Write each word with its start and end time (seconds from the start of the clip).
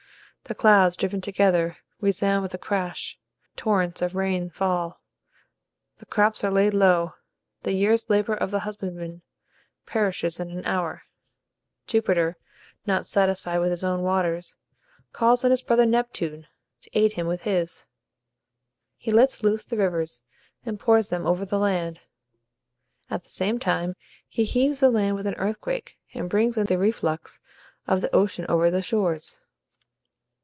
The 0.45 0.55
clouds, 0.55 0.97
driven 0.97 1.21
together, 1.21 1.77
resound 2.01 2.41
with 2.41 2.53
a 2.53 2.57
crash; 2.57 3.17
torrents 3.55 4.01
of 4.01 4.15
rain 4.15 4.49
fall; 4.49 4.99
the 5.99 6.05
crops 6.05 6.43
are 6.43 6.51
laid 6.51 6.73
low; 6.73 7.13
the 7.63 7.71
year's 7.71 8.09
labor 8.09 8.33
of 8.33 8.51
the 8.51 8.59
husbandman 8.61 9.21
perishes 9.85 10.41
in 10.41 10.49
an 10.49 10.65
hour. 10.65 11.03
Jupiter, 11.87 12.35
not 12.85 13.05
satisfied 13.05 13.59
with 13.59 13.69
his 13.71 13.85
own 13.85 14.01
waters, 14.01 14.57
calls 15.13 15.45
on 15.45 15.51
his 15.51 15.61
brother 15.61 15.85
Neptune 15.85 16.47
to 16.81 16.89
aid 16.97 17.13
him 17.13 17.27
with 17.27 17.43
his. 17.43 17.85
He 18.97 19.09
lets 19.09 19.43
loose 19.43 19.63
the 19.63 19.77
rivers, 19.77 20.21
and 20.65 20.77
pours 20.77 21.07
them 21.07 21.25
over 21.25 21.45
the 21.45 21.59
land. 21.59 22.01
At 23.09 23.23
the 23.23 23.29
same 23.29 23.57
time, 23.57 23.95
he 24.27 24.43
heaves 24.43 24.81
the 24.81 24.89
land 24.89 25.15
with 25.15 25.27
an 25.27 25.35
earthquake, 25.35 25.97
and 26.13 26.29
brings 26.29 26.57
in 26.57 26.65
the 26.65 26.77
reflux 26.79 27.39
of 27.87 28.01
the 28.01 28.13
ocean 28.13 28.45
over 28.49 28.69
the 28.69 28.81
shores. 28.81 29.39